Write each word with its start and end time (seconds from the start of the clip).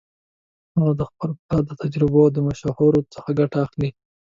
هغه 0.77 0.91
د 0.99 1.01
خپل 1.09 1.29
پلار 1.45 1.61
د 1.67 1.71
تجربو 1.81 2.19
او 2.37 2.41
مشورو 2.47 3.07
څخه 3.13 3.29
ګټه 3.39 3.57
اخلي 3.65 3.89